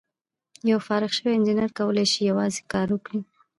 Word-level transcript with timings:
یو 0.69 0.79
فارغ 0.87 1.11
شوی 1.17 1.35
انجینر 1.35 1.69
کولای 1.77 2.07
شي 2.13 2.21
یوازې 2.29 2.61
کار 2.73 2.87
وکړي. 2.91 3.19